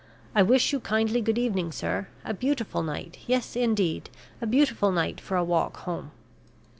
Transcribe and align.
I 0.33 0.41
wish 0.41 0.73
you 0.73 0.79
kindly 0.79 1.21
good 1.21 1.37
evening, 1.37 1.71
sir. 1.71 2.07
A 2.25 2.33
beautiful 2.33 2.81
night; 2.81 3.19
yes, 3.27 3.55
indeed, 3.55 4.09
a 4.41 4.47
beautiful 4.47 4.91
night 4.91 5.21
for 5.21 5.37
a 5.37 5.43
walk 5.43 5.77
home." 5.77 6.09